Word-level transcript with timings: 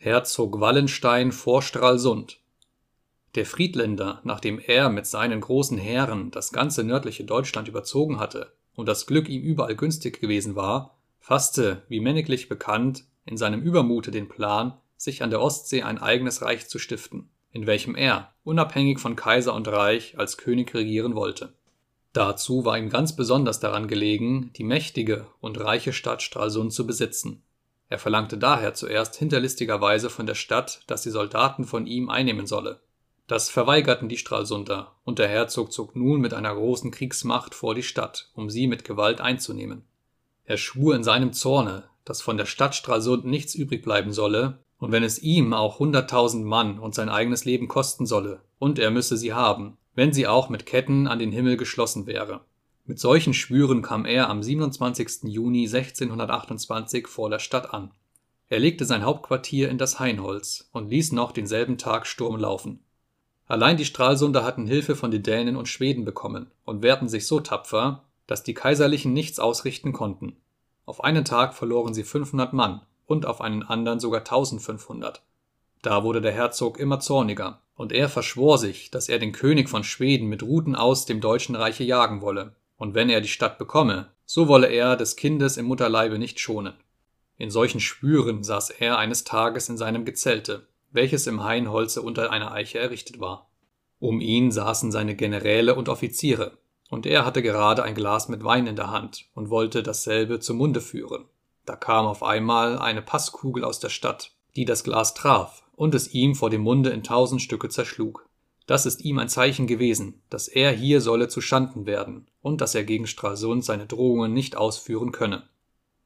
Herzog 0.00 0.60
Wallenstein 0.60 1.32
vor 1.32 1.60
Stralsund 1.60 2.38
Der 3.34 3.44
Friedländer, 3.44 4.20
nachdem 4.22 4.60
er 4.60 4.90
mit 4.90 5.08
seinen 5.08 5.40
großen 5.40 5.76
Heeren 5.76 6.30
das 6.30 6.52
ganze 6.52 6.84
nördliche 6.84 7.24
Deutschland 7.24 7.66
überzogen 7.66 8.20
hatte 8.20 8.52
und 8.76 8.86
das 8.86 9.06
Glück 9.06 9.28
ihm 9.28 9.42
überall 9.42 9.74
günstig 9.74 10.20
gewesen 10.20 10.54
war, 10.54 10.96
fasste, 11.18 11.82
wie 11.88 11.98
männiglich 11.98 12.48
bekannt, 12.48 13.06
in 13.26 13.36
seinem 13.36 13.60
Übermute 13.60 14.12
den 14.12 14.28
Plan, 14.28 14.74
sich 14.96 15.24
an 15.24 15.30
der 15.30 15.40
Ostsee 15.40 15.82
ein 15.82 15.98
eigenes 15.98 16.42
Reich 16.42 16.68
zu 16.68 16.78
stiften, 16.78 17.28
in 17.50 17.66
welchem 17.66 17.96
er, 17.96 18.32
unabhängig 18.44 19.00
von 19.00 19.16
Kaiser 19.16 19.52
und 19.52 19.66
Reich, 19.66 20.16
als 20.16 20.36
König 20.36 20.72
regieren 20.74 21.16
wollte. 21.16 21.54
Dazu 22.12 22.64
war 22.64 22.78
ihm 22.78 22.88
ganz 22.88 23.16
besonders 23.16 23.58
daran 23.58 23.88
gelegen, 23.88 24.52
die 24.52 24.64
mächtige 24.64 25.26
und 25.40 25.58
reiche 25.58 25.92
Stadt 25.92 26.22
Stralsund 26.22 26.72
zu 26.72 26.86
besitzen. 26.86 27.42
Er 27.88 27.98
verlangte 27.98 28.36
daher 28.36 28.74
zuerst 28.74 29.16
hinterlistigerweise 29.16 30.10
von 30.10 30.26
der 30.26 30.34
Stadt, 30.34 30.82
dass 30.86 31.02
die 31.02 31.10
Soldaten 31.10 31.64
von 31.64 31.86
ihm 31.86 32.10
einnehmen 32.10 32.46
solle. 32.46 32.80
Das 33.26 33.50
verweigerten 33.50 34.08
die 34.08 34.16
Stralsunder, 34.16 34.94
und 35.04 35.18
der 35.18 35.28
Herzog 35.28 35.72
zog 35.72 35.94
nun 35.96 36.20
mit 36.20 36.32
einer 36.34 36.54
großen 36.54 36.90
Kriegsmacht 36.90 37.54
vor 37.54 37.74
die 37.74 37.82
Stadt, 37.82 38.30
um 38.34 38.48
sie 38.48 38.66
mit 38.66 38.84
Gewalt 38.84 39.20
einzunehmen. 39.20 39.84
Er 40.44 40.56
schwur 40.56 40.94
in 40.94 41.04
seinem 41.04 41.32
Zorne, 41.32 41.84
dass 42.04 42.22
von 42.22 42.38
der 42.38 42.46
Stadt 42.46 42.74
Stralsund 42.74 43.26
nichts 43.26 43.54
übrig 43.54 43.82
bleiben 43.82 44.12
solle, 44.12 44.58
und 44.78 44.92
wenn 44.92 45.02
es 45.02 45.18
ihm 45.18 45.52
auch 45.52 45.78
hunderttausend 45.78 46.44
Mann 46.44 46.78
und 46.78 46.94
sein 46.94 47.08
eigenes 47.08 47.44
Leben 47.44 47.68
kosten 47.68 48.06
solle, 48.06 48.40
und 48.58 48.78
er 48.78 48.90
müsse 48.90 49.16
sie 49.16 49.34
haben, 49.34 49.76
wenn 49.94 50.12
sie 50.12 50.26
auch 50.26 50.48
mit 50.48 50.64
Ketten 50.64 51.06
an 51.06 51.18
den 51.18 51.32
Himmel 51.32 51.56
geschlossen 51.56 52.06
wäre. 52.06 52.40
Mit 52.88 52.98
solchen 52.98 53.34
Schwüren 53.34 53.82
kam 53.82 54.06
er 54.06 54.30
am 54.30 54.42
27. 54.42 55.24
Juni 55.24 55.66
1628 55.66 57.06
vor 57.06 57.28
der 57.28 57.38
Stadt 57.38 57.74
an. 57.74 57.90
Er 58.48 58.60
legte 58.60 58.86
sein 58.86 59.04
Hauptquartier 59.04 59.68
in 59.68 59.76
das 59.76 60.00
Hainholz 60.00 60.70
und 60.72 60.88
ließ 60.88 61.12
noch 61.12 61.32
denselben 61.32 61.76
Tag 61.76 62.06
Sturm 62.06 62.38
laufen. 62.38 62.80
Allein 63.46 63.76
die 63.76 63.84
Stralsunder 63.84 64.42
hatten 64.42 64.66
Hilfe 64.66 64.96
von 64.96 65.10
den 65.10 65.22
Dänen 65.22 65.56
und 65.56 65.68
Schweden 65.68 66.06
bekommen 66.06 66.50
und 66.64 66.80
wehrten 66.80 67.10
sich 67.10 67.26
so 67.26 67.40
tapfer, 67.40 68.04
dass 68.26 68.42
die 68.42 68.54
Kaiserlichen 68.54 69.12
nichts 69.12 69.38
ausrichten 69.38 69.92
konnten. 69.92 70.36
Auf 70.86 71.04
einen 71.04 71.26
Tag 71.26 71.52
verloren 71.52 71.92
sie 71.92 72.04
500 72.04 72.54
Mann 72.54 72.80
und 73.04 73.26
auf 73.26 73.42
einen 73.42 73.64
anderen 73.64 74.00
sogar 74.00 74.20
1500. 74.20 75.20
Da 75.82 76.04
wurde 76.04 76.22
der 76.22 76.32
Herzog 76.32 76.80
immer 76.80 77.00
zorniger 77.00 77.60
und 77.74 77.92
er 77.92 78.08
verschwor 78.08 78.56
sich, 78.56 78.90
dass 78.90 79.10
er 79.10 79.18
den 79.18 79.32
König 79.32 79.68
von 79.68 79.84
Schweden 79.84 80.28
mit 80.28 80.42
Ruten 80.42 80.74
aus 80.74 81.04
dem 81.04 81.20
deutschen 81.20 81.54
Reiche 81.54 81.84
jagen 81.84 82.22
wolle, 82.22 82.54
und 82.78 82.94
wenn 82.94 83.10
er 83.10 83.20
die 83.20 83.28
Stadt 83.28 83.58
bekomme, 83.58 84.12
so 84.24 84.48
wolle 84.48 84.68
er 84.68 84.96
des 84.96 85.16
Kindes 85.16 85.56
im 85.56 85.66
Mutterleibe 85.66 86.18
nicht 86.18 86.40
schonen. 86.40 86.74
In 87.36 87.50
solchen 87.50 87.80
Schwüren 87.80 88.42
saß 88.42 88.70
er 88.70 88.98
eines 88.98 89.24
Tages 89.24 89.68
in 89.68 89.76
seinem 89.76 90.04
Gezelte, 90.04 90.66
welches 90.90 91.26
im 91.26 91.44
Hainholze 91.44 92.02
unter 92.02 92.30
einer 92.30 92.52
Eiche 92.52 92.78
errichtet 92.78 93.20
war. 93.20 93.50
Um 93.98 94.20
ihn 94.20 94.50
saßen 94.50 94.92
seine 94.92 95.16
Generäle 95.16 95.74
und 95.74 95.88
Offiziere, 95.88 96.58
und 96.88 97.04
er 97.04 97.26
hatte 97.26 97.42
gerade 97.42 97.82
ein 97.82 97.94
Glas 97.94 98.28
mit 98.28 98.44
Wein 98.44 98.66
in 98.66 98.76
der 98.76 98.90
Hand 98.90 99.26
und 99.34 99.50
wollte 99.50 99.82
dasselbe 99.82 100.40
zum 100.40 100.56
Munde 100.56 100.80
führen. 100.80 101.26
Da 101.66 101.76
kam 101.76 102.06
auf 102.06 102.22
einmal 102.22 102.78
eine 102.78 103.02
Passkugel 103.02 103.64
aus 103.64 103.78
der 103.78 103.90
Stadt, 103.90 104.32
die 104.56 104.64
das 104.64 104.84
Glas 104.84 105.14
traf 105.14 105.64
und 105.76 105.94
es 105.94 106.14
ihm 106.14 106.34
vor 106.34 106.48
dem 106.48 106.62
Munde 106.62 106.90
in 106.90 107.02
tausend 107.02 107.42
Stücke 107.42 107.68
zerschlug. 107.68 108.26
Das 108.66 108.86
ist 108.86 109.02
ihm 109.02 109.18
ein 109.18 109.28
Zeichen 109.28 109.66
gewesen, 109.66 110.22
dass 110.30 110.48
er 110.48 110.72
hier 110.72 111.00
solle 111.00 111.28
zu 111.28 111.40
Schanden 111.40 111.86
werden 111.86 112.26
und 112.48 112.62
dass 112.62 112.74
er 112.74 112.84
gegen 112.84 113.06
Stralsund 113.06 113.62
seine 113.62 113.86
Drohungen 113.86 114.32
nicht 114.32 114.56
ausführen 114.56 115.12
könne. 115.12 115.42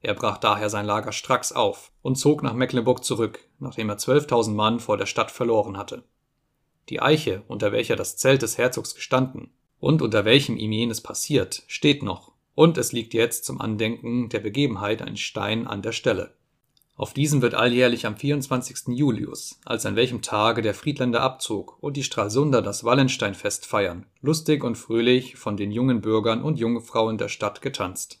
Er 0.00 0.14
brach 0.14 0.36
daher 0.36 0.68
sein 0.68 0.84
Lager 0.84 1.12
stracks 1.12 1.52
auf 1.52 1.92
und 2.02 2.16
zog 2.16 2.42
nach 2.42 2.54
Mecklenburg 2.54 3.04
zurück, 3.04 3.38
nachdem 3.60 3.88
er 3.88 3.98
zwölftausend 3.98 4.56
Mann 4.56 4.80
vor 4.80 4.96
der 4.96 5.06
Stadt 5.06 5.30
verloren 5.30 5.78
hatte. 5.78 6.02
Die 6.88 7.00
Eiche, 7.00 7.44
unter 7.46 7.70
welcher 7.70 7.94
das 7.94 8.16
Zelt 8.16 8.42
des 8.42 8.58
Herzogs 8.58 8.96
gestanden 8.96 9.52
und 9.78 10.02
unter 10.02 10.24
welchem 10.24 10.56
ihm 10.56 10.72
jenes 10.72 11.00
passiert, 11.00 11.62
steht 11.68 12.02
noch, 12.02 12.32
und 12.56 12.78
es 12.78 12.92
liegt 12.92 13.14
jetzt 13.14 13.44
zum 13.44 13.60
Andenken 13.60 14.28
der 14.28 14.40
Begebenheit 14.40 15.02
ein 15.02 15.16
Stein 15.16 15.68
an 15.68 15.82
der 15.82 15.92
Stelle. 15.92 16.34
Auf 16.96 17.12
diesem 17.12 17.42
wird 17.42 17.54
alljährlich 17.54 18.06
am 18.06 18.16
24. 18.16 18.96
Julius, 18.96 19.58
als 19.64 19.84
an 19.84 19.96
welchem 19.96 20.22
Tage 20.22 20.62
der 20.62 20.74
Friedländer 20.74 21.22
abzog 21.22 21.76
und 21.80 21.96
die 21.96 22.04
Stralsunder 22.04 22.62
das 22.62 22.84
Wallensteinfest 22.84 23.66
feiern, 23.66 24.06
lustig 24.20 24.62
und 24.62 24.76
fröhlich 24.76 25.34
von 25.34 25.56
den 25.56 25.72
jungen 25.72 26.00
Bürgern 26.00 26.42
und 26.42 26.60
Jungfrauen 26.60 27.18
der 27.18 27.28
Stadt 27.28 27.62
getanzt 27.62 28.20